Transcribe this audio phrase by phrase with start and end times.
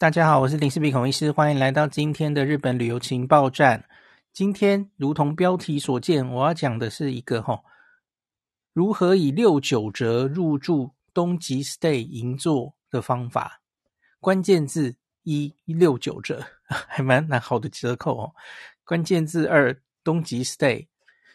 [0.00, 3.84] 大家好，我是林氏璧孔医师，欢迎来到今天的日本旅游情报站。
[4.32, 7.62] 今天如同标题所见，我要讲的是一个齁，
[8.72, 13.60] 如何以六九折入住东极 stay 银座的方法。
[14.20, 18.32] 关键字一六九折， 还蛮蛮好的折扣哦。
[18.84, 20.86] 关键字二东极 stay，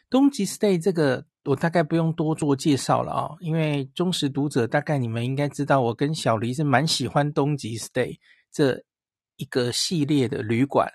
[0.09, 8.17] 东极 stay 这个我大概不用多做介绍了啊、因为忠实读者大概你们应该知道，我跟小黎是蛮喜欢东极 stay。
[8.53, 8.83] 这
[9.37, 10.87] 一个系列的旅馆，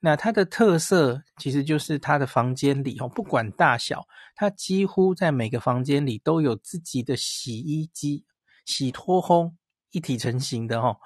[0.00, 8.24] 那它的特色其实就是它的房间里哦，不管大小，它几乎在每个房间里都有自己的洗衣机，
[8.64, 9.52] 洗脱烘
[9.90, 10.96] 一体成型的哦。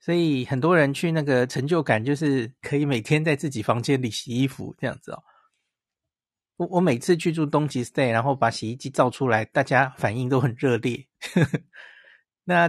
[0.00, 5.22] 所以很多人去那个成就感就是可以每天在自己房间里洗衣服这样子哦。
[6.56, 11.06] 我我每次去住东极 stay，然后把洗衣机照出来，大家反应都很热烈。
[12.42, 12.68] 那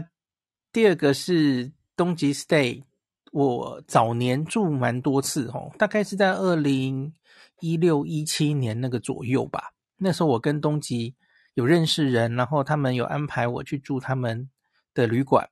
[0.71, 1.73] 第二个是。
[1.95, 2.83] 东极 stay，
[3.31, 7.13] 我早年住蛮多次哦，大概是在二零
[7.59, 9.73] 一六一七年那个左右吧。
[9.97, 11.15] 那时候我跟东极
[11.53, 14.49] 有认识人，然后他们有安排我去住他们
[14.93, 15.49] 的旅馆。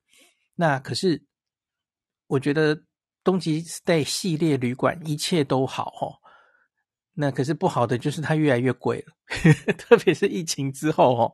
[0.55, 1.23] 那可是
[2.27, 2.83] 我觉得
[3.23, 6.17] 东极 stay 系列旅馆一切都好哦，
[7.13, 9.13] 那可是不好的就是它越来越贵了，
[9.77, 11.33] 特别是疫情之后哦，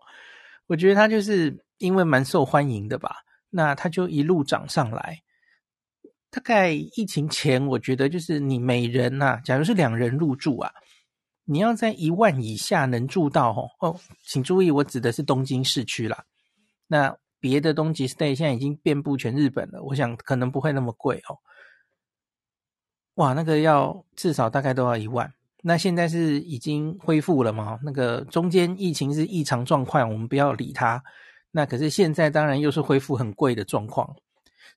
[0.68, 3.24] 我觉得它就是因为蛮受欢迎的吧。
[3.50, 5.22] 那它就一路涨上来，
[6.30, 10.72] 大概疫情前，我觉得就是你每人呐、啊，假如是两人入住啊，
[11.46, 16.26] 你要在一万以下能住到哦哦，请注意，我指的是东京市区啦。
[16.88, 21.40] 那别的东极 stay 现在已经遍布全日本了，我想可能不会那么贵哦。
[23.16, 25.34] 哇，那个要至少大概都要一万。
[25.64, 27.80] 那现在是已经恢复了吗？
[27.84, 31.04] 那个中间疫情是异常状况，我们不要理它。
[31.58, 34.16] 那可是现在当然又是恢复很贵的状况，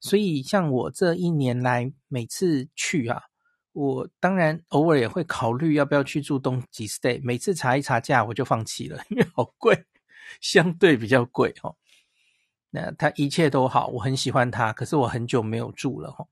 [0.00, 3.22] 所以像我这一年来每次去啊，
[3.75, 9.84] 我当然偶尔也会考虑要不要去住东极 stay，每次查一查价我就放弃了， 因为好贵，
[10.41, 11.77] 相对比较贵哦。
[12.71, 16.28] 那它一切都好，我很喜欢它，可是我很久没有住了哦。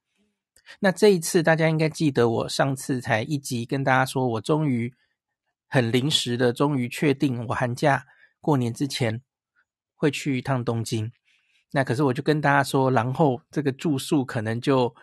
[0.81, 4.95] 那这一次大家应该记得，我上次才一集跟大家说，我终于
[5.67, 8.07] 很临时的，终于确定我寒假
[8.41, 9.21] 过年之前。
[9.99, 11.13] 会去一趟东京，
[11.73, 14.95] 那可是我就跟大家说，然后这个住宿可能就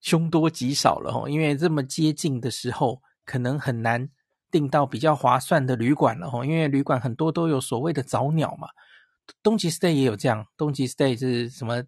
[0.00, 4.08] 凶多吉少了哦，因为这么接近的时候，可能很难
[4.50, 8.68] 订到比较划算的旅馆了哦，因为旅馆很多都有所谓的早鸟嘛，
[9.42, 11.82] 东极 stay 也有这样，东极 stay 是什么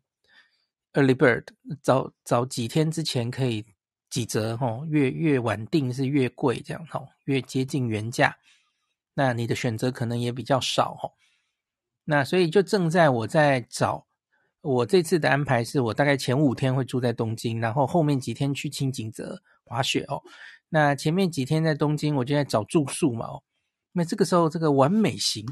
[0.92, 1.44] ？Early bird，
[1.80, 3.64] 早早几天之前可以
[4.10, 8.36] 几折哦，越越晚订是越贵这样哦，越接近原价，
[9.14, 11.12] 那你的选择可能也比较少哦。
[12.04, 14.06] 那所以就正在我在找，
[14.60, 20.22] 我这次的安排是我大概前五天会住在东京，然后后面几天去轻井泽滑雪哦。
[20.68, 23.42] 那前面几天在东京，我就在找住宿嘛哦。
[23.92, 25.46] 那这个时候这个完美型，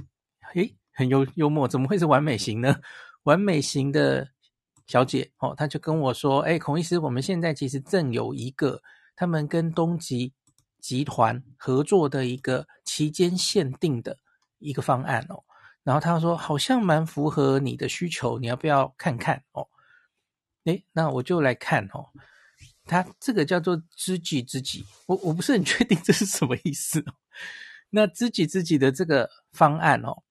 [0.54, 2.76] 诶，很幽幽默，怎么会是完美型呢？
[3.24, 4.26] 完美型的
[4.86, 8.80] 小姐哦，她就跟我说，诶，孔医师，我们现在其实正有一个
[9.14, 10.32] 他们跟东极
[10.80, 14.16] 集团合作的一个期间限定的
[14.58, 15.44] 一个方案哦。
[15.82, 19.66] 然后他说好像蛮符合你的需求，你要不要看看哦？
[20.64, 22.06] 诶，那我就来看哦。
[22.86, 27.14] 他这个叫做知己知己，我我不是很确定这是什么意思哦。
[27.90, 30.22] 那知己知己的这个方案哦，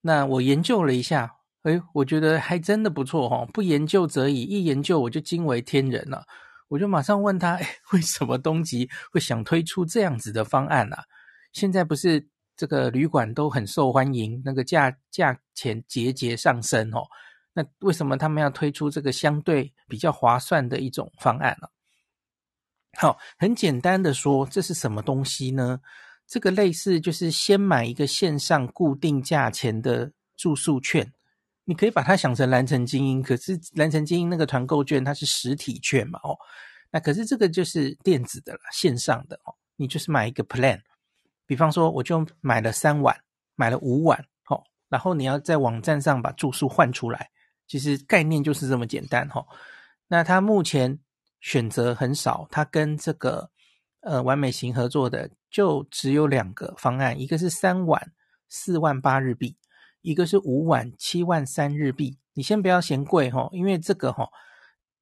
[0.00, 3.48] 那我研究了一下，诶，我觉得还真的不错哦。
[3.52, 6.24] 不研究则已，一研究我就惊为天人了。
[6.68, 11.04] 我就马上问他，诶，为什么东极会想推出这样子的方案啊？
[11.52, 12.29] 现在不是？
[12.60, 17.00] 这个旅馆都很受欢迎，那个价价钱节节上升哦。
[17.54, 21.66] 那为什么他们要推出这个相对比较划算的一种方案呢？
[22.98, 25.80] 好，很简单的说，这是什么东西呢？
[26.26, 31.10] 这个类似就是先买一个线上固定价钱的住宿券，
[31.64, 36.36] 你可以把它想成蓝城精英，可是蓝城精英那个团购券它是实体券嘛哦，
[36.90, 40.78] 那可是这个就是电子的了，线上的哦，你就是买一个 plan。
[41.50, 43.12] 比方说，我就买了三晚，
[43.56, 47.28] 买了五晚，哦，然后你要在网站上把住宿换出来，
[47.66, 49.44] 其实概念就是这么简单，哈。
[50.06, 51.00] 那他目前
[51.40, 53.50] 选择很少，他跟这个
[54.02, 58.12] 呃完美型合作的就只有两个方案，一个是三晚
[58.48, 59.56] 四万八日币，
[60.02, 62.16] 一个是五晚七万三日币。
[62.34, 64.30] 你先不要嫌贵，哈，因为这个哈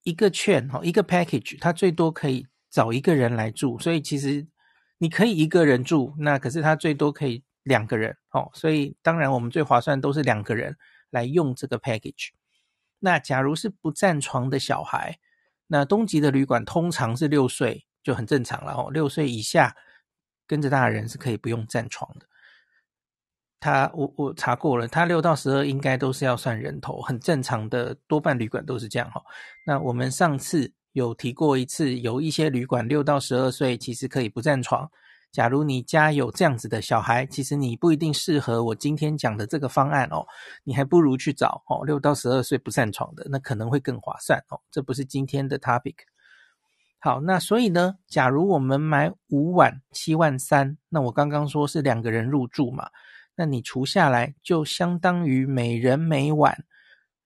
[0.02, 4.46] 一个券哈一个 package，它最多可以找一个人来住，所以其实。
[4.98, 10.76] 你可以一个人住，那可是他最多可以两个人哦，所以当然我们最划算都是两个人
[11.10, 12.30] 来用这个 package。
[12.98, 15.18] 那假如是不占床的小孩，
[15.68, 19.76] 那东极的旅馆通常是六岁就很正常了哦，六岁以下
[20.46, 22.26] 跟着大人是可以不用占床的。
[23.60, 29.22] 他我我查过了，他六到十二应该都是要算人头，很正常的，多半旅馆都是这样哈。
[29.66, 34.90] 那我们上次有提过一次，有一些旅馆六到十二岁其实可以不占床。
[35.30, 40.26] 假如你家有这样子的小孩，其实你不一定适合我今天讲的这个方案哦，
[40.64, 44.58] 你还不如去找哦六到十二岁不占床的，那可能会更划算哦。
[44.70, 45.94] 这不是今天的 topic。
[46.98, 52.90] 好，那所以呢，假如我们买五晚七万三，那我刚刚说是两个人入住嘛。
[53.36, 56.64] 那你除下来，就相当于每人每晚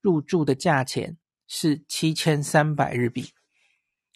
[0.02, 1.16] 入住的价钱
[1.46, 3.32] 是七千三百日币。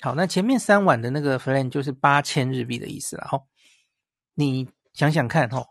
[0.01, 3.43] 好，那前面三晚的那个 plan 就是八千日币的意思了哈。
[4.35, 5.67] 你想想看哈，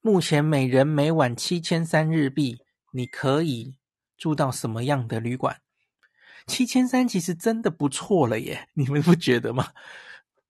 [0.00, 2.58] 目前每人每晚七千三日币，
[2.92, 3.76] 你可以
[4.16, 5.60] 住到什么样的旅馆？
[6.46, 9.72] 七千三其实真的不错了耶， 你们不觉得吗？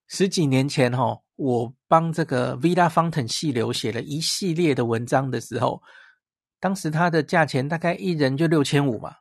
[0.06, 1.22] 十几年前哈。
[1.36, 5.82] 我帮这个 Villa Fountain 系流写了一系列的文章的时候，
[6.58, 9.16] 当时它的价钱大概一人就六千五嘛。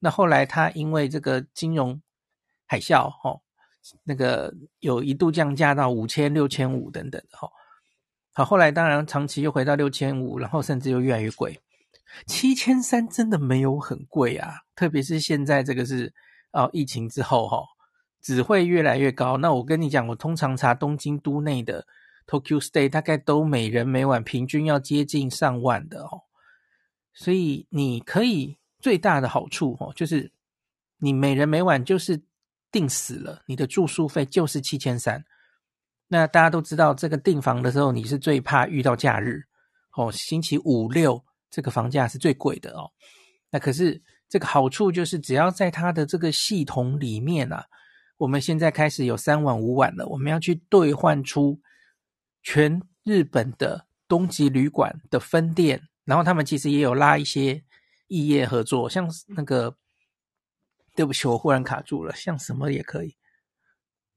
[0.00, 2.02] 那后来它因为这个金融
[2.66, 3.40] 海啸，哦，
[4.02, 7.48] 那个有一度降价到五千、六千五等等的，哈。
[8.32, 11.60] 好，后来当然长期又回到六千五，然后甚至又越来越贵。
[12.26, 16.12] 七千三真的没有很贵啊，特别是现在这个是
[16.52, 17.64] 哦疫情之后，哈。
[18.20, 19.36] 只会越来越高。
[19.36, 21.86] 那我跟你讲，我通常查东京都内的
[22.26, 26.22] Tokyo Stay，大概都每人每晚平均要接近上万的哦。
[27.12, 30.32] 所以你可以最大的好处哦，就是
[30.96, 32.22] 你每人每晚就是
[32.74, 35.24] 定死了，你的住宿费就是七千三。
[36.08, 39.44] 那大家都知道，这个订房的时候你是最怕遇到假日
[39.96, 42.90] 哦，星期五六这个房价是最贵的哦。
[43.50, 47.64] 那可是这个好处就是，只要在它的这个系统里面啊。
[48.16, 51.60] 我们现在开始有三晚五晚了，我们要去兑换出
[52.44, 57.60] 全日本的东急旅馆的分店，然后他们其实也有拉一些
[58.06, 59.76] 异业合作，像那个，
[60.94, 63.16] 对不起，我忽然卡住了，像什么也可以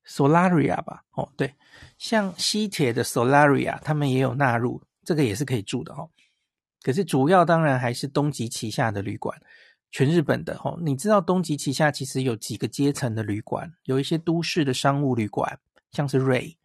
[0.05, 1.55] ，Solaria 吧，哦对，
[1.97, 6.09] 像西铁的 Solaria，他们也有纳入，这个也是可以住的哦。
[6.81, 9.41] 可是主要当然还是东急旗下的旅馆。
[9.89, 15.59] 全日本的哦，你知道东急旗下其实有几个阶层的旅馆，有一些都市的商务旅馆，
[15.91, 16.57] 像是 Ray，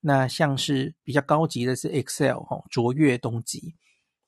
[0.00, 3.76] 那像是比较高级的是 Excel 哦，卓越东急。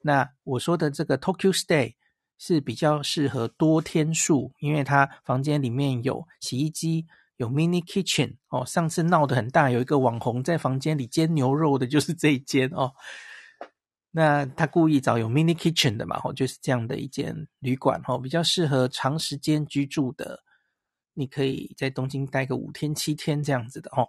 [0.02, 1.96] 那我说的这个 Tokyo Stay
[2.38, 7.06] 是比较适合多天数，因为它房间里面有洗衣机，
[7.36, 8.64] 有 mini kitchen 哦。
[8.64, 12.92] 上次闹得很大，有一个网红在房间里煎牛肉的，就是这一间哦。
[14.10, 20.42] 那他故意找有 mini kitchen 的嘛，吼，就是这样的一间旅馆，吼，比较适合长时间居住的。
[21.14, 24.08] 你可以在东京待个五天七天这样子的，哦。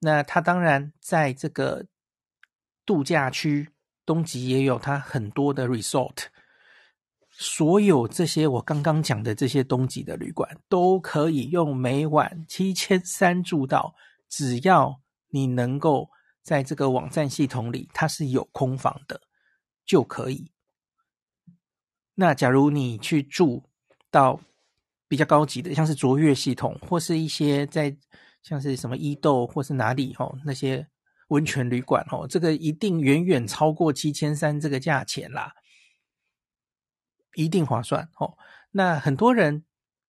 [0.00, 1.86] 那他当然在这个
[2.84, 3.68] 度假区
[4.04, 6.24] 东极也有他很多的 resort，
[7.42, 13.94] 所有这些我刚刚讲的这些东极的旅馆都可以用每晚七千三住到，
[14.28, 16.08] 只要你能够。
[16.44, 19.20] 在这个网站系统里，它是有空房的，
[19.86, 20.50] 就可以。
[22.16, 23.62] 那假如你去住
[24.10, 24.40] 到
[25.06, 27.96] 比较高级的，像是卓越系统，或是一些在
[28.42, 30.84] 像是什么伊豆或是哪里吼，那些
[31.28, 35.54] 温泉旅馆吼，这个一定远远超过七千三这个价钱啦，
[37.34, 38.36] 一定划算哦。
[38.70, 39.64] 那很多人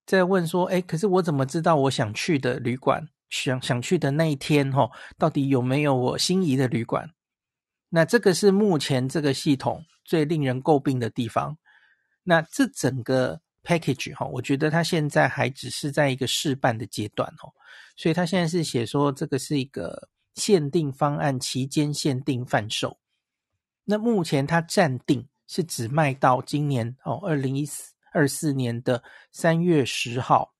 [0.06, 3.08] 在问说，哎，可是我怎么知道我想去的旅馆？
[3.30, 4.88] 想想去的那一天，哈，
[5.18, 7.10] 到底有没有我心仪的旅馆？
[7.88, 11.56] 那这个是目前这个系统最令人诟病的地方。
[12.22, 17.50] 那这整个 package，哈，我觉得它现在还只是在一个试办的阶段，哦，
[17.96, 22.98] 所以它现在是写说这个是一个限定方案，期间限定贩售。
[23.84, 30.54] 那目前它暂定是只卖到今年哦，二零一四二四年的三月十号。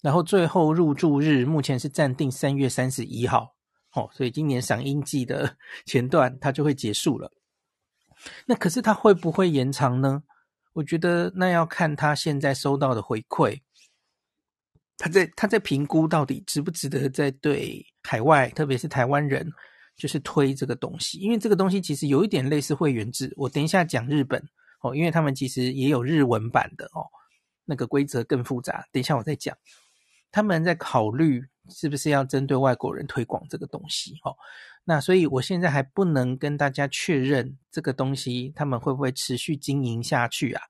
[0.00, 3.54] 然后最后入住日目前是暂定三月三十一号，
[3.92, 5.56] 哦，所以今年赏樱季的
[5.86, 7.32] 前段它就会结束了。
[8.46, 10.22] 那可是它会不会延长呢？
[10.72, 13.60] 我觉得那要看他现在收到的回馈，
[14.96, 19.52] 他在他在评估到底值不值得在对海外，特别是台湾人，
[19.96, 23.32] 就是推这个东西，因为这个东西其实有一点类似会员制。
[23.36, 24.42] 我等一下讲日本
[24.80, 27.06] 哦，因为他们其实也有日文版的哦，
[27.64, 28.86] 那个规则更复杂。
[28.90, 29.56] 等一下我再讲。
[30.34, 34.34] 他们在考虑是不是要针对外国人推广这个东西，哦，
[34.84, 40.62] 那所以我现在还不能跟大家确认这个东西他们会不会持续经营下去啊？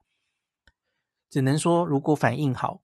[1.31, 2.83] 只能说如果反应好，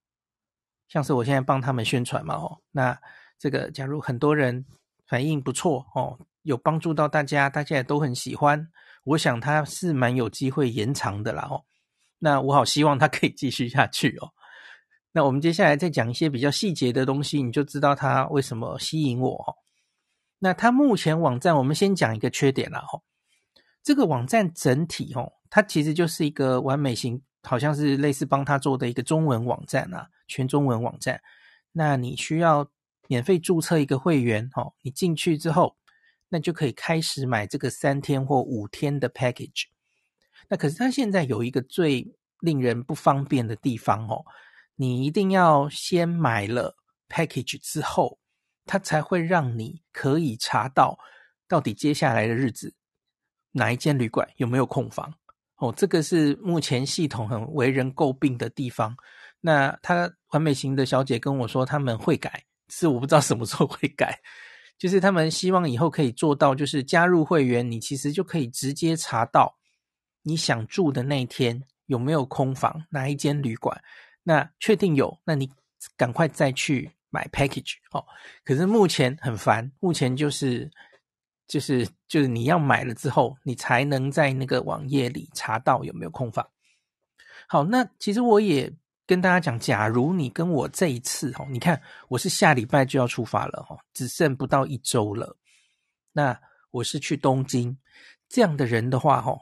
[0.87, 2.97] 像是我现在帮他们宣传嘛，哦，那
[3.41, 4.65] 这个假如很多人
[5.05, 8.69] 反应不错哦，有帮助到大家，大家也都很喜欢，
[9.05, 11.65] 我想他是蛮有机会延长的啦，哦，
[12.19, 14.31] 那我好希望他可以继续下去哦。
[15.13, 19.55] 那我们接下来再讲一些比较细节的东西，你就知道他为什么吸引我哦。
[20.39, 23.03] 那他目前网站，我们先讲一个缺点啦，哦，
[23.83, 27.23] 这个网站整体哦，它其实就是一个完美型。
[27.45, 31.19] 好像是类似帮他做的一个中文网站啊，全中文网站。
[31.71, 32.69] 那你需要
[33.07, 35.77] 免费注册一个会员哦，你进去之后，
[36.29, 39.65] 那就可以开始买这个三天或五天的 package。
[40.49, 42.07] 那可是他现在有一个最
[42.41, 44.25] 令人不方便的地方哦，
[44.77, 46.77] 你一定要先买了
[47.09, 48.19] package 之后，
[48.65, 50.99] 他才会让你可以查到
[51.49, 52.75] 到底接下来的日子
[53.53, 55.13] 哪一间旅馆有没有空房。
[55.57, 58.97] 哦，这个是目前系统很为人诟病的地方。
[59.41, 64.21] 那他完美型的小姐跟我说他们会改，是我不知道什么时候会改。
[64.79, 69.59] 就是他们希望以后可以做到，就是加入会员，你其实就可以直接查到
[70.23, 73.83] 你想住的那一天有没有空房，哪一间旅馆。
[74.23, 75.51] 那确定有，那你
[75.97, 77.75] 赶快再去买 package。
[77.91, 78.05] 哦，
[78.45, 80.71] 可是目前很烦，目前就是。
[81.49, 86.47] 就是就是你要买了之后，你才能在那个网页里查到有没有空房。
[87.47, 88.71] 好，那其实我也
[89.09, 95.35] 跟大家讲，假如你跟我这一次哦，你看我是下礼拜就要出发了哦，只剩不到一周了。
[96.13, 96.39] 那
[96.71, 97.75] 我是去东京
[98.29, 99.41] 这样的人的话哦，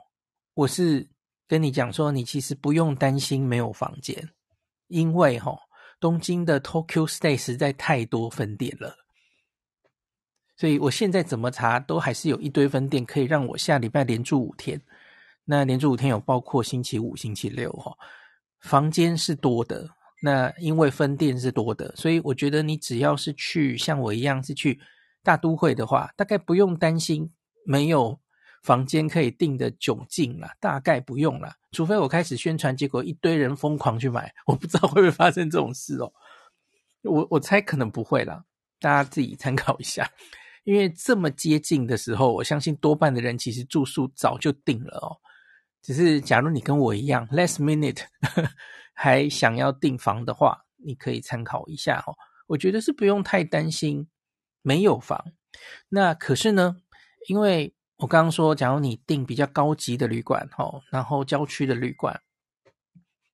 [0.54, 1.10] 我是
[1.48, 4.30] 跟你讲说，你其实不用担心没有房间，
[4.86, 5.58] 因为哦，
[5.98, 8.94] 东京的 Tokyo Stay 实在太多分店了。
[10.56, 14.80] 所以我现在怎么查都还是有一堆分店可以让我下礼拜连住五天。
[15.44, 17.92] 那连住五天有包括星期五、星期六哈，
[18.66, 19.88] 房间是多的。
[20.22, 24.80] 那因为分店是多的，所以我觉得你只要是去像我一样是去
[25.22, 27.30] 大都会的话，大概不用担心
[27.66, 28.18] 没有
[28.62, 31.52] 房间可以订的窘境了，大概不用了。
[31.70, 36.10] 除非我开始宣传，结果一堆人疯狂去买，我不知道会不会发生这种事哦。
[37.02, 38.42] 我我猜可能不会啦，
[38.80, 40.10] 大家自己参考一下。
[40.64, 45.14] 因为这么接近的时候，我相信多半的人其实住宿早就定了哦。
[45.86, 48.02] 只是假如你跟我一样，last minute
[48.92, 52.16] 还想要订房的话，你可以参考一下哦。
[52.48, 54.08] 我觉得是不用太担心
[54.62, 55.26] 没有房。
[55.88, 56.78] 那可是呢，
[57.28, 62.20] 因为我刚刚说，假如你订比较高级的旅馆哦，然后郊区的旅馆，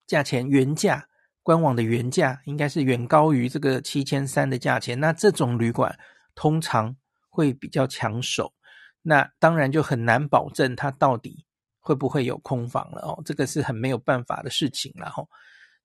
[0.07, 1.09] 价钱原价，
[1.43, 5.01] 官网的原价应该是远高于这个七千三的价钱。
[5.01, 5.99] 那这种旅馆
[6.35, 6.95] 通常
[7.31, 8.53] 会比较抢手，
[9.01, 11.47] 那当然就很难保证它到底
[11.83, 15.29] 会不会有空房了哦，这个是很没有办法的事情了哦。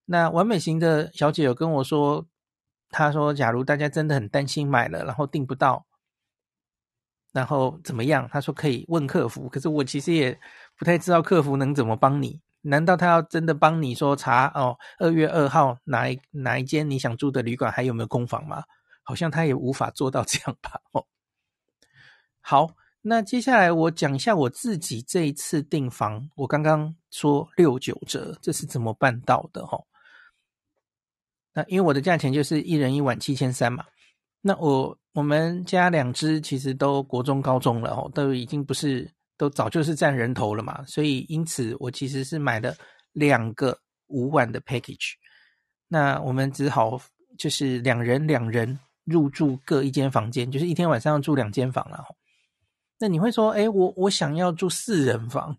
[0.06, 2.26] 那完美型的小姐有跟我说，
[2.90, 5.86] 她说假如大家真的很担心买了，然后订不到，
[7.34, 8.30] 然后怎么样？
[8.32, 10.40] 她说可以问客服，可是我其实也
[10.78, 12.40] 不太知道客服能怎么帮你。
[12.62, 18.64] 难道他要真的帮你说查哦，二月二号哪一哪一间你想住的旅馆还有没有空房吗？
[19.04, 21.06] 好像他也无法做到这样吧哦。
[22.42, 22.72] 好，
[23.10, 26.30] 那接下来我讲一下我自己这一次订房。
[26.36, 29.62] 我刚刚说六九折，这是怎么办到的？
[29.62, 29.82] 齁，
[31.54, 33.86] 那因为我的价钱就是一人一晚七千三嘛。
[34.42, 40.84] 那我我们家两只其实都国中高中了哦，都已经不是都早就是占人头了嘛。
[40.86, 42.76] 所以因此我其实是买了
[43.14, 45.14] 两个五晚的 package。
[45.88, 47.00] 那我们只好
[47.38, 52.04] 就是两人两人入住各一间房间，就是一天晚上要住两间房了。
[53.00, 55.58] 那你会说，哎，我我想要住四人房，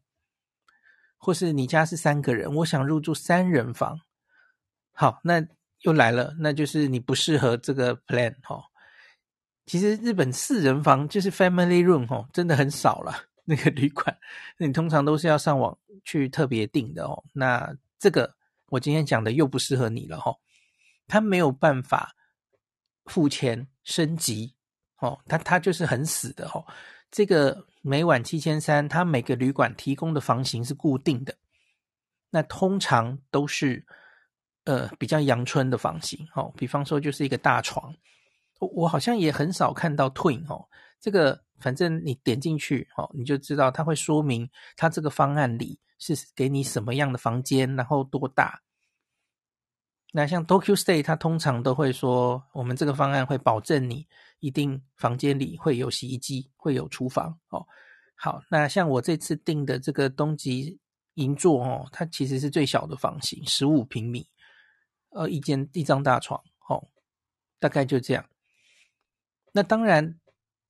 [1.16, 4.00] 或是你家是三个人，我想入住三人房。
[4.92, 5.46] 好，那
[5.82, 8.64] 又来了，那就是你不适合这个 plan 哦。
[9.66, 13.24] 其实日本四人房就是 family room 哦，真的很少了。
[13.44, 14.18] 那个旅馆，
[14.58, 17.22] 你通常都是要上网去特别订的哦。
[17.32, 18.34] 那这个
[18.70, 20.36] 我今天讲的又不适合你了哦，
[21.06, 22.14] 他没有办法
[23.06, 24.54] 付钱升级
[24.98, 26.66] 哦，他他就是很死的哦。
[27.10, 31.34] 这个每晚七千三，它每个旅馆提供的房型是固定的，
[32.30, 33.84] 那通常都是
[34.64, 37.94] 呃比较阳春的房型哦，比方说就是一个大床，
[38.58, 40.68] 我我好像也很少看到 twin 哦，
[41.00, 48.60] 这个反正你点进去哦，你就知道它会说明它这个方案里是给你什么样的房间，然后多大。
[50.12, 54.06] 那像 Tokyo Stay，它通常都会说，我们这个方案会保证你
[54.40, 57.66] 一定房间里会有洗衣机，会有厨房哦。
[58.14, 60.78] 好，那像我这次订的这个东极
[61.14, 64.28] 银座哦，它其实是最小的房型，十五平米，
[65.10, 66.88] 呃，一间一张大床哦
[67.58, 68.24] 大概就这样。
[69.52, 70.18] 那当然，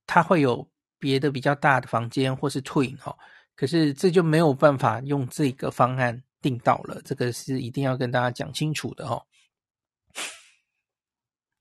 [0.05, 3.17] 它会有别的比较大的房间或是 twin 哈，
[3.55, 9.25] 可是这就没有办法用这个方案订到了，这个是一定要跟大家讲清楚的哦。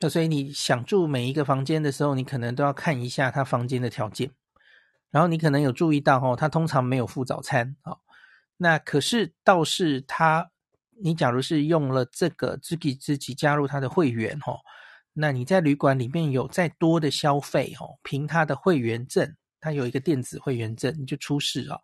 [0.00, 4.31] 那所以你想住每一个房间的时候，你可能都要看一下他房间的条件，
[5.11, 7.99] 然后你可能有注意到哦，他通常没有付早餐哦。
[8.59, 10.50] 那可是倒是他，
[11.02, 14.61] 你假如是用了这个知己知己加入他的会员哦，
[15.14, 21.81] 那你在旅馆里面有再多的消费哦，凭他的会员证，他有一个电子会员证，你就出示哦，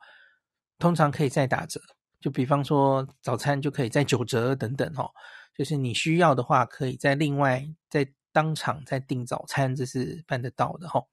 [0.78, 1.80] 通常可以再打折，
[2.20, 5.10] 就比方说早餐就可以再九折等等哦。
[5.54, 11.06] 就是你需要的话，可以在另外在当场再订早餐，这是办得到的齁。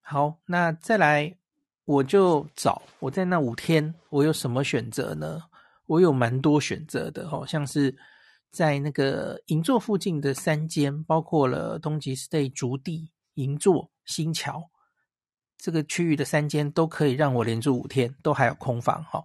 [0.00, 1.36] 好，那再来
[1.84, 5.42] 我就找我在那五天，我有什么选择呢？
[5.86, 7.96] 我有蛮多选择的齁，像是
[8.50, 14.70] 在那个银座附近的三间，包括了东极 stay 筑地、银座、新桥
[15.56, 19.24] 这个区域的三间，都可以让我连住五天，都还有空房齁。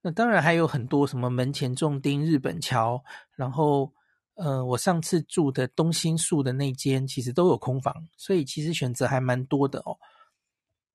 [0.00, 3.02] 那当然还有很多什么门前种丁、日本桥，
[3.34, 3.92] 然后
[4.34, 9.98] 呃，我上次住的东兴树的那间其实都有空房，所以其实选择还蛮多的哦。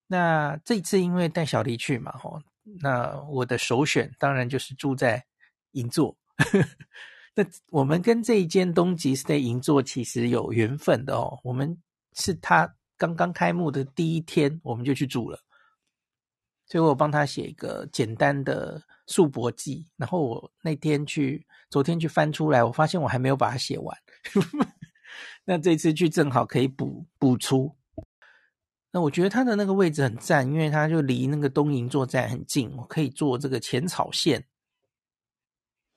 [0.07, 2.41] 那这次因为带小黎去嘛，吼，
[2.81, 5.25] 那我的首选当然就是住在
[5.71, 6.15] 银座。
[7.35, 11.77] 那我们跟这一间东极 stay 银座其实有缘分的哦，我们
[12.13, 15.39] 是他刚刚开幕的第一天，我们就去住了。
[16.67, 23.97] 所以我帮他写一个简单的素泊记，然后我那天去，昨天去翻出来，我发现我还没有把它写完。
[25.45, 27.75] 那这次去正好可以补补出。
[28.91, 34.45] 那我觉得它的那个位置很赞，因为它就离那个东银座站很近，我可以坐这个浅草线。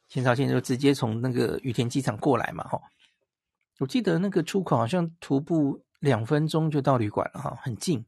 [0.09, 2.81] 浅草线就直接从那个羽田机场过来嘛，哈。
[3.79, 8.04] 我记得那个出口好像徒步两分钟就到旅馆了，哈，很近。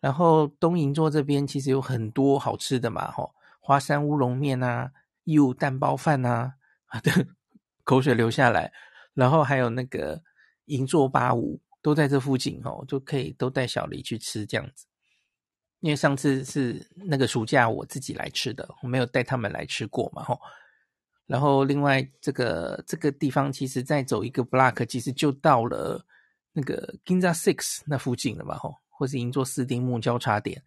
[0.00, 4.90] 然后东银座这边其实有很多好吃的嘛，吼，花山乌龙面啊，
[5.22, 6.54] 义乌蛋包饭啊，
[6.90, 7.00] 啊，
[7.84, 8.72] 口水流下来。
[9.14, 10.20] 然后还有那个
[10.64, 14.84] 银座八五都在这附近，哦，就可以都带小黎去吃这样子。
[15.78, 20.40] 因为上次是那个暑假我自己来吃的，我没有带他们来吃过嘛，吼。
[21.26, 26.04] 然后另外这个这个地方其实再走一个 block，其实就到了
[26.52, 28.76] 那个 Ginza Six 那附近了嘛，吼。
[28.94, 30.62] 或是银座四丁目交叉点，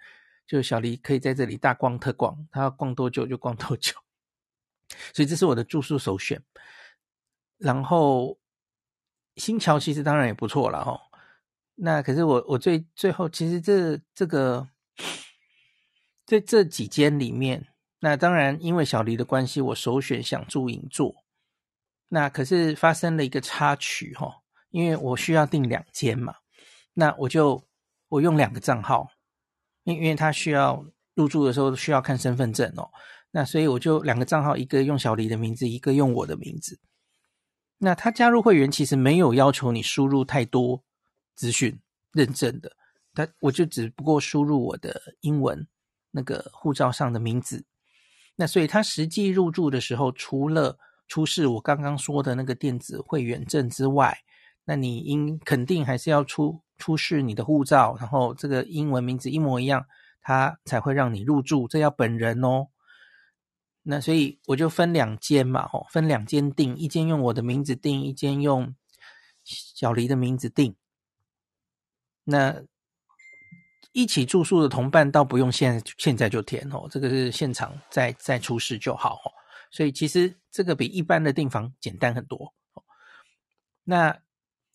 [0.47, 3.93] 就小黎可以在这里大逛特逛，他要逛多久就逛多久，
[5.13, 6.41] 所以这是我的住宿首选。
[7.57, 8.37] 然后
[9.35, 10.99] 新桥其实当然也不错了哈，
[11.75, 14.67] 那可是我我最最后其实这这个
[16.25, 17.67] 在这几间里面，
[17.99, 21.23] 那当然因为小黎的关系，我首选想住银座，
[22.09, 26.35] 那可是发生了一个插曲哈，因为我需要订两间嘛，
[26.93, 27.63] 那我就。
[28.07, 29.09] 我用两个账号，
[29.85, 32.89] 因因为他需要入住的时候需要看身份证哦，
[33.31, 36.79] 那所以我就两个账号，一个用小黎的名字，一个用我的名字。
[37.77, 40.83] 那他加入会员其实没有要求你输入太多
[41.35, 41.79] 资讯
[42.11, 42.71] 认证的，
[43.13, 45.67] 他我就只不过输入我的英文
[46.11, 47.65] 那个护照上的名字。
[48.35, 54.17] 那所以他实际入住的时候，除了出示我刚刚说的那个电子会员证之外，
[54.65, 56.61] 那你应肯定还是要出。
[56.77, 59.85] 出示你的护照，然后这个英文名字一模一样，
[60.21, 61.69] 他才会让你入住。
[61.69, 62.67] 这要本人哦。
[63.83, 68.75] 那所以我就分两间嘛，哦，分两间订，一间用我的名字订，一间用
[69.45, 70.75] 小黎的名字订。
[72.25, 72.61] 那
[73.93, 79.31] 一起住宿的同伴倒不用现现在就填哦，这个是现场再再出示就好哦。
[79.71, 82.53] 所以其实这个比一般的订房简单很多。
[83.85, 84.19] 那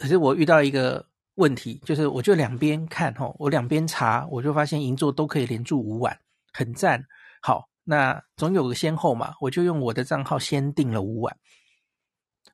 [0.01, 1.07] 可是我遇到一个。
[1.37, 6.19] 问题就是，我就两边看吼，我两边查，我就发现银座都可以连住五晚，
[6.53, 7.07] 很赞。
[7.41, 11.35] 好，那总有个先后嘛，我就用我的账号先订了五晚，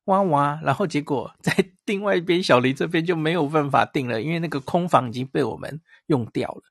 [0.05, 1.53] 哇哇，然后结果在
[1.87, 6.63] 另外一边小黎这边就没有办法订了，因为那个空房已经被我们用掉了。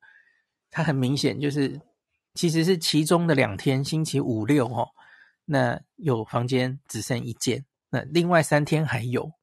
[0.71, 1.81] 它很明显就是，
[2.33, 4.87] 其实是其中的两天，星期五六哦，
[5.43, 9.33] 那有房间只剩一间，那另外三天还有。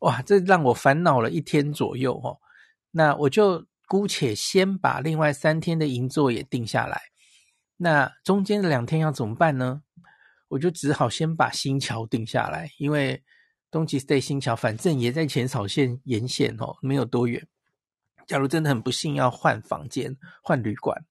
[0.00, 2.38] 哇，这让我烦恼了一天左右哦。
[2.90, 7.00] 那我就姑且先把另外三天的银座也定下来。
[7.76, 9.82] 那中间的两天要怎么办呢？
[10.48, 13.22] 我就只好先把新桥定下来，因为
[13.70, 17.46] 东极 stay 新桥反正也在浅草线沿线哦，没有多远。
[18.26, 21.04] 假如真的很不幸要换房间、换旅馆，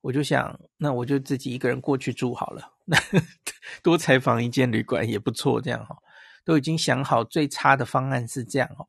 [0.00, 2.72] 我就想，那我就自己一个人过去住好了。
[2.84, 2.96] 那
[3.82, 5.96] 多采访一间旅馆也不错，这样哈。
[6.44, 8.86] 都已经想好最差的方案是这样哦。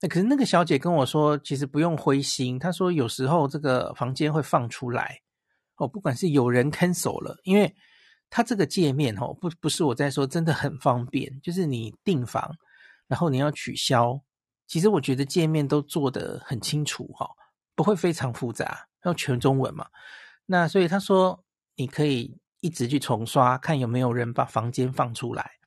[0.00, 2.58] 那可是那个小姐跟我说，其实不用灰心。
[2.58, 5.18] 她说有时候这个房间会放出来
[5.76, 7.74] 哦，不管是有人 cancel 了，因为
[8.30, 11.40] 它这个界面哦，不不是我在说，真的很方便。
[11.40, 12.54] 就是你订房，
[13.08, 14.20] 然后你要取消，
[14.68, 17.28] 其实我觉得界面都做得很清楚哈，
[17.74, 19.86] 不会非常复杂，要全中文嘛。
[20.46, 21.44] 那所以她说
[21.74, 25.57] 你可以一直去重刷，看有没有人把房间放出来。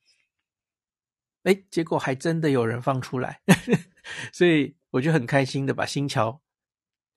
[1.43, 3.41] 哎，结果还真的有人放出来。
[4.31, 6.41] 所以我就很开心的把新桥，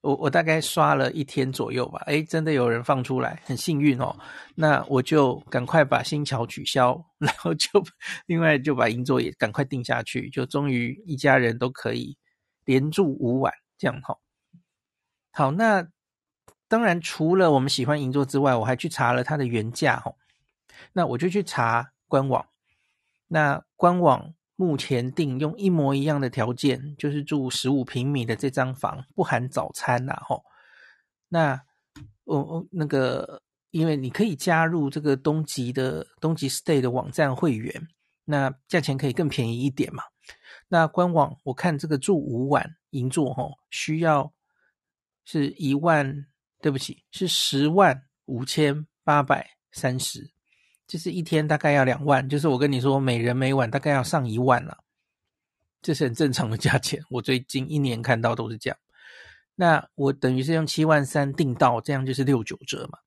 [0.01, 4.17] 我我大概刷了一天左右吧，哎，真的有人放出来，很幸运哦。
[4.55, 7.69] 那我就赶快把新桥取消，然后就
[8.27, 12.17] 另外就把银座也赶快定下去，就终于一家人都可以
[12.65, 14.17] 连住五晚，这样哈。
[15.31, 15.89] 好，那
[16.69, 20.15] 当然除了我们喜欢银座之外，我还去查了它的原价哈。
[20.93, 22.47] 那我就去查官网，
[23.29, 24.35] 那官网。
[24.57, 30.45] 目前订用一模一样的条件，就是住十五平米的这张房，不含早餐呐，吼。
[31.29, 31.61] 那
[32.23, 37.89] 我、哦、那个，因为你可以加入这个东极的东极 Stay 的网站会员，
[38.25, 40.05] 那价钱可以更便宜一点嘛。
[40.69, 44.33] 那官网我看这个住五晚银座，吼，需要
[45.25, 46.27] 是一万，
[46.63, 50.34] 对不起，是十万五千八百三十。
[50.95, 54.79] 就是一天大概要两万，就是我跟你说，每人每晚大概要上一万了，
[55.83, 57.03] 这是很正常的价钱。
[57.11, 58.79] 我最近一年看到都是这样。
[59.57, 63.01] 那我等于是用七万三订到，这样就是六九折嘛。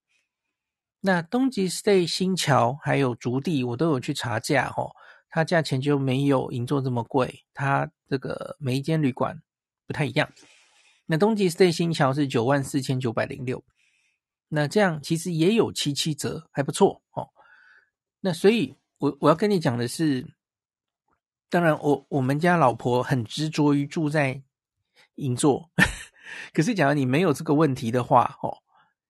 [0.99, 4.91] 那东急 Stay 新桥还有竹地，我都有去查价哦，
[5.29, 7.45] 它价钱就没有银座这么贵。
[7.53, 9.41] 它这个每一间旅馆
[9.85, 10.29] 不太一样。
[11.05, 13.63] 那东急 Stay 新桥是九万四千九百零六，
[14.49, 17.29] 那这样其实也有七七折，还不错哦。
[18.27, 20.27] 那所以我，我要跟你讲的是，
[21.49, 24.43] 当然我，我我们家老婆很执着于住在
[25.15, 25.71] 银座，
[26.53, 28.57] 可是，假如你没有这个问题的话，哦，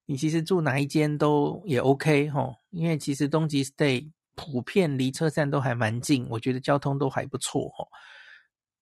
[0.06, 7.90] 你其实住哪一间都也 OK 哦，因为其实东极 Stay 普遍离车站都还蛮近，我觉得交通都还不错哦。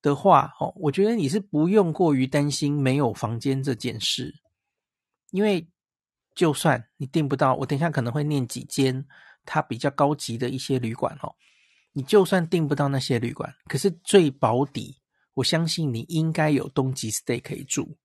[0.02, 4.36] 的话，哦，我觉得你是不用过于担心没有房间这件事，
[5.32, 5.66] 因为
[6.34, 9.08] 就算你订不到，我等一下可能会念几间。
[9.46, 11.36] 它比较高级的一些旅馆哦，
[11.94, 14.98] 你就算订不到那些旅馆，可是最保底，
[15.36, 17.98] 我相信你应该有东急 stay 可以住，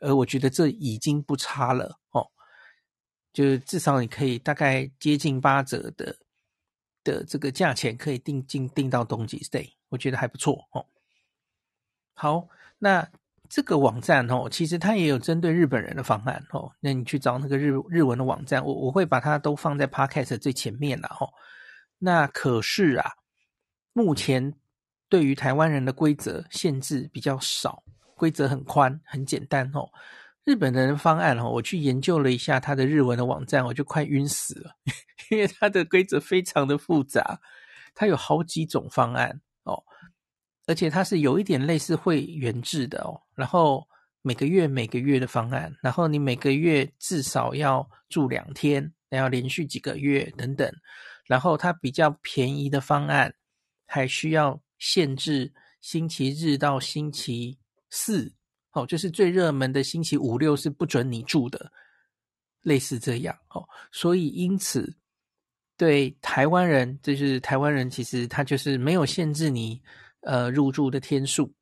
[0.00, 2.26] 而我觉得这已经不差了哦，
[3.32, 6.18] 就是至少你可以大概接近八折的
[7.04, 10.84] 的这个价钱可以订进订到东急 stay，我觉得还不错哦。
[12.14, 13.08] 好，那。
[13.48, 16.70] 这个网站哦，其实它也有针对日本人的方案哦。
[16.80, 21.28] 那你去找那个日日文的网站，我我会把它都放在 Podcast 最前面了哦。
[21.98, 23.10] 那可是啊，
[23.92, 24.54] 目前
[25.08, 27.82] 对于台湾人的规则限制比较少，
[28.14, 29.88] 规则很宽很简单哦。
[30.44, 34.76] 日本人的方案哦，我去研究了一下他的日文的网站，我就快晕死了，
[35.30, 37.40] 因为它的规则非常的复杂，
[37.94, 39.40] 它有好几种方案。
[40.68, 43.88] 而且它是有一点类似会员制的哦，然后
[44.20, 50.70] 每个月每个月的方案，然后你每个月至少要住两天，然后连续几个月等等，
[51.24, 53.34] 然后它比较便宜的方案
[53.86, 55.50] 还需要限制
[55.80, 58.30] 星期日到星期四，
[58.72, 61.72] 哦，就是最热门的星期五六是不准你住的，
[62.60, 64.94] 类似这样哦，所以因此
[65.78, 69.80] 对台湾人，就是台湾人其实他就是没有限制你。
[70.22, 71.54] 呃，入住的天数，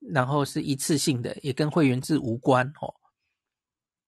[0.00, 2.94] 然后是一次性的，也跟会员制无关哦。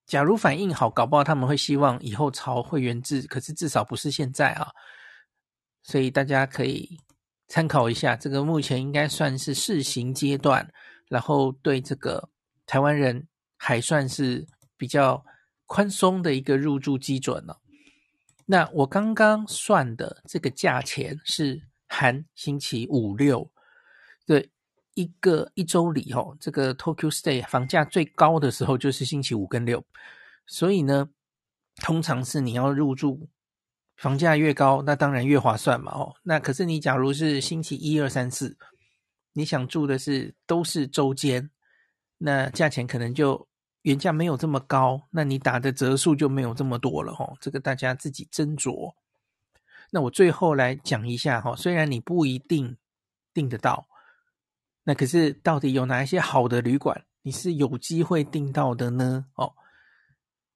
[0.05, 4.69] 假如反应好，搞不好他们会希望以后朝会员制，可是至少不是现在啊。
[5.83, 6.97] 所以大家可以
[7.47, 10.69] 参考一下，这个目前应该算是试行阶段，
[11.09, 12.29] 然后对这个
[12.65, 13.27] 台湾人
[13.57, 15.23] 还算是比较
[15.65, 17.59] 宽松的一个入住基准了。
[18.45, 23.51] 那我刚刚算的这个价钱是含星期五六。
[24.25, 24.49] 对，
[24.93, 29.83] 一个一周里哦，这个 Tokyo Stay 房价最高的时候就是星期五跟六，
[30.45, 31.09] 所以呢，
[31.77, 33.27] 通常是你要入住，
[33.95, 36.15] 房价越高，那当然越划算嘛哦。
[36.23, 38.57] 那可是你假如是星期一二三四，
[39.33, 41.49] 你想住的是都是周间，
[42.19, 43.47] 那价钱可能就
[43.81, 47.35] 原价没有这么高，那你打的折数就没有这么多了哦。
[47.41, 48.93] 这个大家自己斟酌。
[49.89, 52.77] 那我最后来讲一下哈，虽然你不一定
[53.33, 53.87] 订得到。
[54.83, 59.25] 那可是到底有哪一些好的旅馆，你是有机会订到的呢？
[59.35, 59.53] 哦，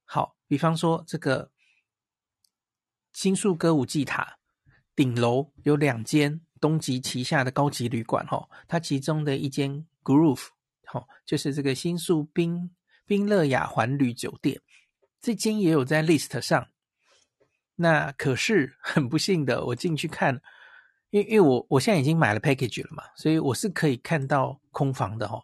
[0.04, 1.52] 好，比方说这个
[3.14, 4.38] 新宿歌舞伎塔
[4.96, 10.48] 顶楼有两间东急旗下的高级旅馆哈，它其中的一间 Groove
[10.86, 14.60] 哈，就是这个新宿宾宾乐雅环旅酒店，
[15.22, 16.68] 这间也有在 list 上。
[17.76, 20.42] 那可是很不幸的，我进去看，
[21.16, 25.42] 因为因为我我现在已经买了 package 了嘛，所以我是可以看到空房的哈。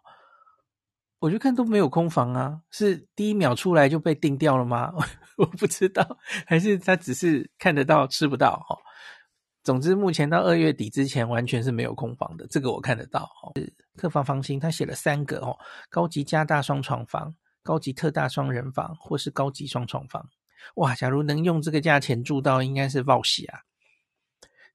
[1.18, 4.92] 我就看都没有空房啊，是第一秒出来就被订掉了吗？
[5.38, 8.76] 我不知道，还是他只是看得到吃不到哈。
[9.62, 13.30] 总之，目前到二月底之前完全是没有空房的，这个我看得到。
[13.96, 15.56] 客房房型他写了三个哦，
[15.88, 20.28] 高级加大双床房、高级特大双人房或是高级双床房。
[20.74, 23.60] 哇，假如能用这个价钱住到，应该是报喜啊。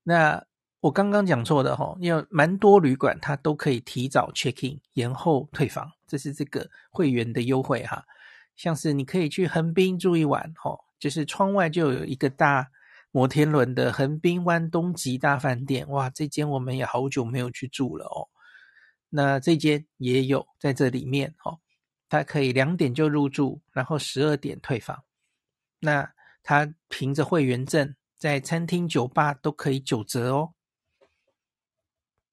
[0.02, 0.44] 那
[0.80, 8.06] 我刚刚讲错的哈，因为蛮多旅馆它都可以提早 check in，延后退房，这是这个会员的优惠哈。
[8.56, 12.70] 像是你可以去横滨住一晚哦，就是窗外就有一个大
[13.12, 18.30] 摩天轮的横滨湾东极大饭店，哇，这间我们也好久没有去住了哦。
[19.10, 21.60] 那这间也有在这里面哦，
[22.08, 25.04] 它可以两点就入住，然后十二点退房。
[25.80, 26.12] 那
[26.44, 30.54] 它凭着会员证，在餐厅、酒吧都可以九折哦。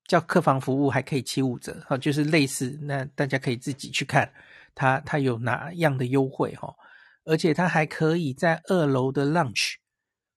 [0.06, 2.78] 叫客房服务还可以七五折，哈，就是类似。
[2.82, 4.30] 那大家可以自己去看
[4.74, 6.74] 它，它有哪样的优惠哈？
[7.24, 9.76] 而且它还可以在二楼的 lunch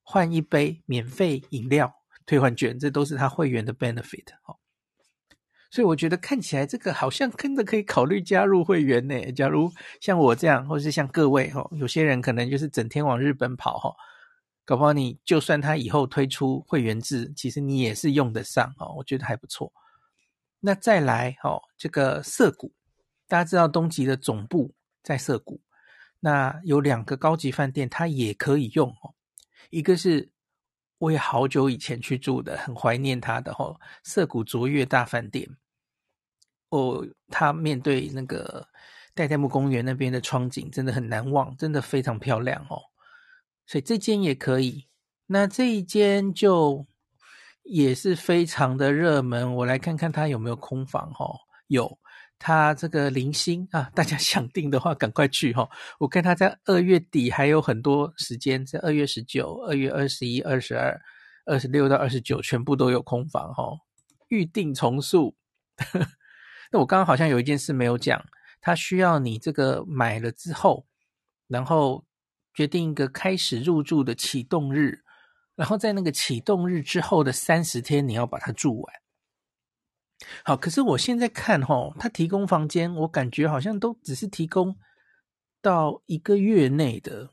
[0.03, 1.93] 换一杯免费饮料
[2.25, 4.55] 退换券，这都是它会员的 benefit 哈。
[5.69, 9.31] 所以我觉得看起来这个好像真的可以考虑加入会员呢。
[9.33, 13.93] 假如像我这样，或是像各位哈，有些人可能就是整天往日本跑哈。
[14.67, 19.71] 搞不好你就算他以后推出会员制，其实你也是用得上哦，我觉得还不错。
[20.59, 22.73] 那再来哦，这个涩谷，
[23.29, 25.61] 大家知道东急的总部在涩谷，
[26.19, 29.15] 那有两个高级饭店，它也可以用哦。
[29.69, 30.29] 一个是
[30.97, 35.49] 我也好久以前去住的，很怀念它的哦，涩谷卓越大饭店。
[36.71, 38.67] 哦，它面对那个
[39.13, 42.81] 代代木公园那边的窗景，真的很难忘，真的非常漂亮哦。
[43.67, 44.87] 所以这间也可以，
[45.25, 46.87] 那这一间就
[47.63, 49.53] 也是非常的热门。
[49.55, 51.35] 我来看看它有没有空房哈、哦，
[51.67, 51.99] 有，
[52.39, 55.69] 它这个零星啊，大家 想订的话赶快去哈、哦。
[55.99, 60.97] 我看它在二月底还有很多时间，在二月十九、二月二十一、二十二、
[61.45, 63.79] 二十六到二十九全部都有空房哈、哦，
[64.29, 65.35] 预定从速。
[66.71, 68.23] 那我刚刚好像有一件事没有讲，
[68.61, 70.87] 它需要你这个买了之后，
[71.49, 72.06] 然后。
[72.57, 75.03] 决定一个开始入住的启动日，
[75.55, 78.95] 然后在那个启动日之后的三十天，你要把它住完。
[80.43, 84.75] 好，可是我现在看齁，他提供房间，我感觉好像都只是提供
[85.61, 87.29] 到一个月内的，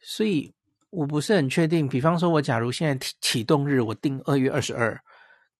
[0.00, 0.52] 所以
[0.90, 1.86] 我不是很确定。
[1.88, 5.00] 比方说，我假如现在启动日我定二月二十二，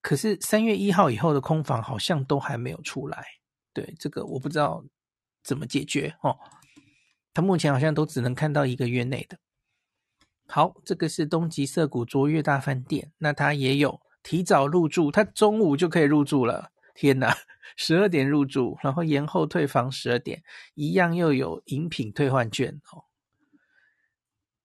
[0.03, 3.25] 可是三月一号以后的空房好像都还没有出来。
[3.73, 4.85] 对，这个我不知道
[5.45, 6.37] 怎么解决哦。
[7.39, 9.39] 他目前好像都只能看到一个月内的。
[10.49, 16.73] 好，这个是东极涩谷卓越大饭店，那它也有提早入住，它中午就可以入住了。
[16.97, 17.33] 天哪，
[17.77, 20.43] 十二点入住，然后延后退房十二点，
[20.75, 23.05] 一样又有饮品退换券哦。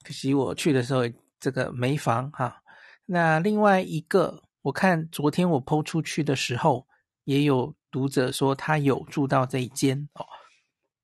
[0.03, 1.03] 可惜我去的时候
[1.39, 2.63] 这个没房哈。
[3.05, 6.87] 那另外一个，我看昨天我抛出去的时候，
[7.25, 10.25] 也有读者说他有住到这一间哦。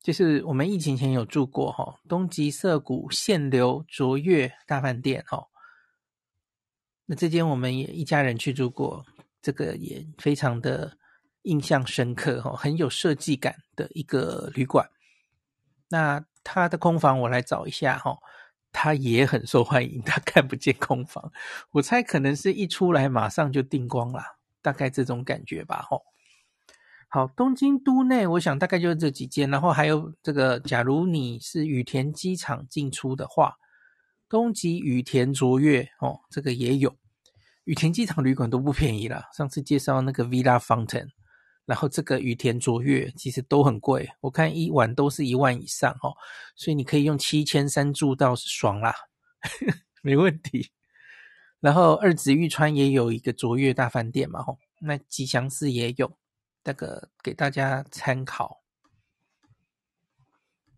[0.01, 5.47] 就是我们疫情前有住过哈，东急涩谷限流卓越大饭店哈。
[7.05, 9.05] 那这间我们也一家人去住过，
[9.41, 10.97] 这个也非常的
[11.41, 14.89] 印象深刻哈，很有设计感的一个旅馆。
[15.89, 18.17] 那它的空房我来找一下哈，
[18.71, 21.31] 它也很受欢迎，它看不见空房，
[21.71, 24.23] 我猜可能是一出来马上就订光了，
[24.61, 25.97] 大概这种感觉吧哈。
[27.11, 33.55] 好，东京都内，我想大概就是这几间，然后还有这个，假如你是羽田机场进出的话，
[34.29, 36.95] 东急羽田卓越哦，这个也有。
[37.63, 41.07] 羽田机场旅馆都不便宜啦，上次介绍那个 Villa Fountain，
[41.65, 46.13] 然后这个羽田卓越其实都很贵，我看一晚都是一万以上哦，
[46.55, 48.93] 所以你可以用七千三住到是爽啦，
[50.03, 50.69] 没问题。
[51.59, 56.18] 然后二子玉川也有一个卓越大饭店嘛，吼，那吉祥寺也有。
[56.63, 58.61] 这个给大家参考。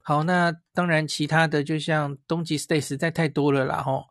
[0.04, 4.06] 好，那当然其他的就像东急 stay 实在太多了啦，吼，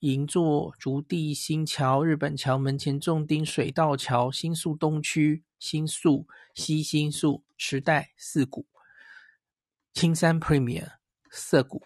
[0.00, 8.66] 银座、竹地新桥、日本桥、门前重町、水道桥、新宿东区、新宿、西新宿、池袋、涩谷、
[9.94, 10.94] 青山 Premier、
[11.30, 11.82] 涩谷、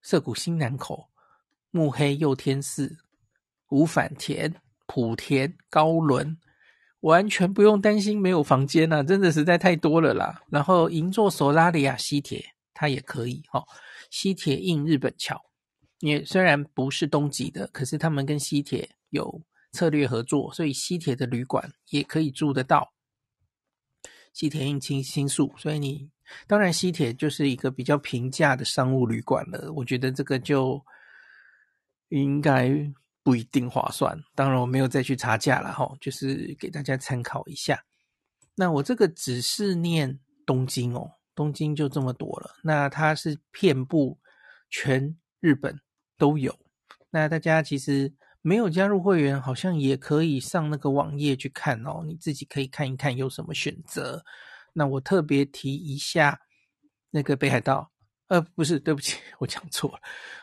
[0.00, 1.10] 涩谷新南口、
[1.70, 2.96] 目黑祐天寺、
[3.68, 4.54] 五反田、
[4.86, 6.38] 莆田、高轮，
[7.02, 10.42] 完全不用担心没有房间啊，真的实在太多了啦。
[10.50, 13.64] 然后银座索拉里亚西铁它也可以哈、哦，
[14.10, 15.40] 西铁印日本桥，
[16.00, 22.92] 也虽然不是东急的，可是他们跟西铁有策略合作，所以西铁的旅馆也可以住得到。
[24.32, 26.08] 西铁印青新宿，所以你
[26.46, 29.72] 当然西铁就是一个比较平价的商务旅馆了。
[29.72, 30.82] 我觉得这个就
[32.08, 32.70] 应该
[33.22, 34.18] 不一定划算。
[34.34, 37.84] 当然我没有再去查价了哈，就是给大家参考一下。
[38.54, 42.50] 那我这个只是念东京哦，东京就这么多了。
[42.62, 44.18] 那它是遍布
[44.70, 45.80] 全日本
[46.18, 46.58] 都有。
[47.10, 48.14] 那大家其实。
[48.44, 52.02] 没有加入会员，好像也可以上那个网页去看哦。
[52.04, 54.24] 你自己可以看一看有什么选择。
[54.72, 56.40] 那我特别提一下
[57.10, 57.92] 那个北海道，
[58.26, 60.00] 呃，不是，对不起， 我讲错了。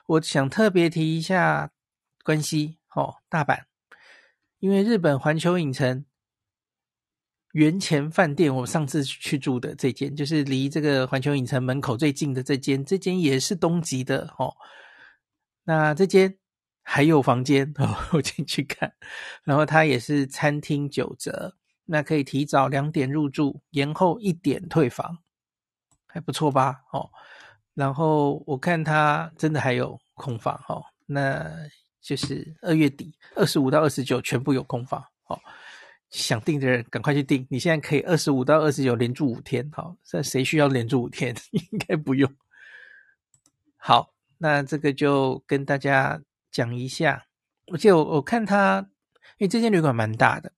[0.07, 1.69] 我想特别提一下
[2.23, 3.63] 关西，哦，大阪，
[4.59, 6.05] 因为日本环球影城
[7.53, 14.55] 原前饭店，我上次去住的这间，就是离这个环球影城门口最近的这间，这间也是东急的哦。
[15.63, 16.37] 那这间。
[16.81, 18.91] 还有房间哦， 我进去看，
[19.43, 21.55] 然后它也是餐厅九折，
[21.85, 25.19] 那可以提早两点入住，延后一点退房，
[26.07, 26.81] 还不错吧？
[26.91, 27.07] 哦，
[27.75, 31.45] 然后我看它真的还有空房哦，那
[32.01, 35.39] 就是二月底二十五到二十九全部有空房哦，
[36.09, 41.35] 想订的人赶快去订，你现在可以二十五到二十九连住五天，好，这谁需要连住五天？
[41.51, 42.33] 应该不用。
[43.77, 46.21] 好，那这个就跟大家。
[46.51, 47.27] 讲一下，
[47.71, 48.89] 而且我我看他，
[49.37, 50.51] 因为这间旅馆蛮大的，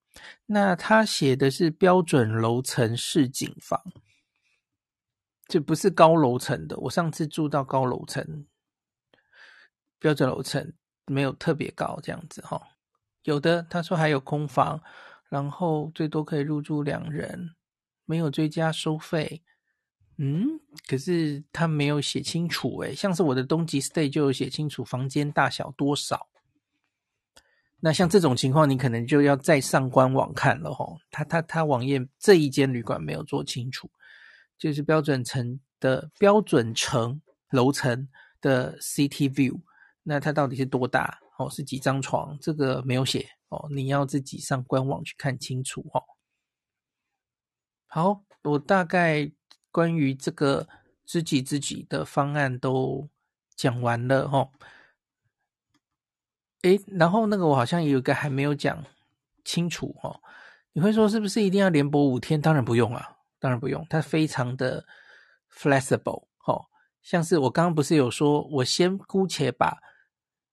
[0.45, 3.77] 那他写的是标准楼层市井房，
[5.49, 6.77] 就不是高楼层的。
[6.77, 8.45] 我上次住到高楼层，
[9.99, 10.71] 标准楼层
[11.05, 12.61] 没有特别高这样子哈。
[13.23, 14.81] 有的他说还有空房，
[15.29, 17.55] 然后最多可以入住两人，
[18.05, 19.43] 没有追加收费。
[20.17, 26.27] 嗯，可是他没有写清楚诶，像是我的东极 stay 就有写清楚房间大小多少。
[27.79, 30.99] 那像这种情况，你可能就要再上官网看了吼。
[31.09, 33.89] 他他他网页这一间旅馆没有做清楚，
[34.59, 38.07] 就是标准层的标准层楼层
[38.39, 39.59] 的 City View，
[40.03, 41.19] 那它到底是多大？
[41.37, 42.37] 哦，是几张床？
[42.39, 46.03] 这个没有写哦，你要自己上官网去看清楚哦。
[47.87, 49.31] 好，我大概。
[49.73, 50.67] 关于这个
[51.05, 53.07] 知己知己的方案都
[53.55, 54.51] 讲完了哦，
[56.63, 58.83] 诶，然后那个我好像也有一个还没有讲
[59.45, 60.19] 清楚哦。
[60.73, 62.41] 你会说是不是一定要连播五天？
[62.41, 64.85] 当然不用啊，当然不用，它非常的
[65.49, 66.65] flexible 哦。
[67.01, 69.81] 像是我刚刚不是有说，我先姑且把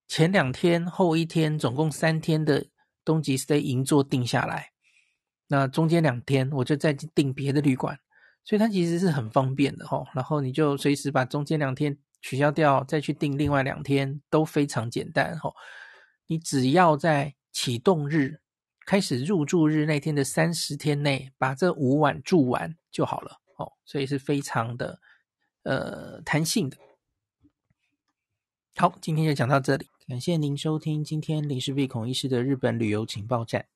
[0.08, 2.66] 前两天、后一天，总共三天的
[3.04, 4.72] 东急 stay 银座定下来，
[5.46, 7.98] 那中间两天我就再订别的旅馆。
[8.44, 15.52] 所以它其实是很方便的齁，然后你就随时把中间两天取消掉，再去订另外两天都非常简单齁。
[16.26, 18.40] 你只要在启动日
[18.86, 24.98] 开始入住日那天的三十天内把这五晚住完就好了哦，所以是非常的
[25.64, 26.78] 呃弹性的。
[28.80, 33.66] 好，今天就讲到这里，感谢您收听今天林氏璧孔医师的日本旅游情报站。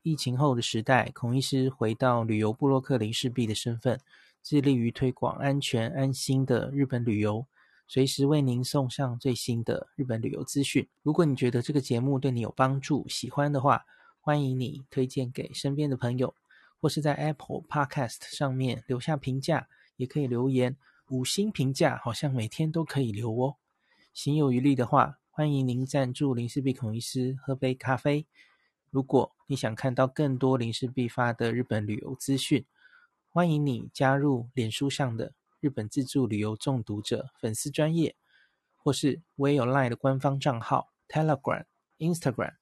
[0.00, 4.00] 疫情后的时代，孔医师回到旅游部落客林氏璧的身份，
[4.42, 7.46] 致力于推广安全安心的日本旅游，
[7.86, 10.88] 随时为您送上最新的日本旅游资讯。
[11.02, 13.84] 如果你觉得这个节目对你有帮助，喜欢的话，
[14.18, 16.34] 欢迎你推荐给身边的朋友，
[16.80, 20.74] 或是在 Apple Podcast 上面留下评价，也可以留言
[21.10, 23.56] 五星评价，好像每天都可以留哦。
[24.20, 28.26] 行有余力的话，欢迎您赞助林氏璧孔医师喝杯咖啡。
[28.90, 32.66] 如果你想看到更多林氏璧发的日本旅游资讯，
[33.28, 38.16] 欢迎你加入脸书上的日本自助旅游中毒者粉丝专业，
[38.74, 41.66] 或是我也有 LINE 的官方账号 Telegram、
[41.98, 42.54] Instagram，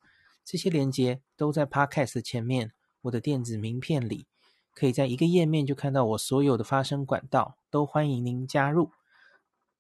[0.45, 4.27] 这些连接都在 Podcast 前面，我的电子名片里，
[4.75, 8.91] 可以在一个页面就看到我所有的发声管道，都欢迎您加入。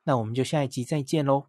[0.05, 1.49] 那我们就下一集再见喽。